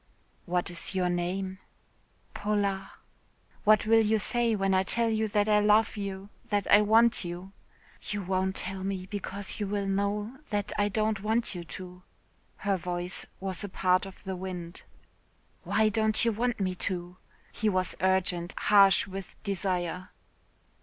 "What 0.47 0.71
is 0.71 0.95
your 0.95 1.09
name?" 1.09 1.59
"Paula." 2.33 2.93
"What 3.65 3.85
will 3.85 4.03
you 4.03 4.17
say 4.17 4.55
when 4.55 4.73
I 4.73 4.81
tell 4.81 5.11
you 5.11 5.27
that 5.27 5.47
I 5.47 5.59
love 5.59 5.95
you, 5.95 6.29
that 6.49 6.65
I 6.71 6.81
want 6.81 7.23
you?" 7.23 7.51
"You 8.09 8.23
won't 8.23 8.55
tell 8.55 8.83
me 8.83 9.05
because 9.05 9.59
you 9.59 9.67
will 9.67 9.85
know 9.85 10.39
that 10.49 10.71
I 10.75 10.89
don't 10.89 11.21
want 11.21 11.53
you 11.53 11.63
to." 11.65 12.01
Her 12.57 12.77
voice 12.77 13.27
was 13.39 13.63
a 13.63 13.69
part 13.69 14.07
of 14.07 14.23
the 14.23 14.35
wind. 14.35 14.81
"Why 15.65 15.87
don't 15.89 16.25
you 16.25 16.31
want 16.31 16.59
me 16.59 16.73
to?" 16.89 17.17
he 17.51 17.69
was 17.69 17.95
urgent 18.01 18.55
harsh 18.57 19.05
with 19.05 19.35
desire. 19.43 20.09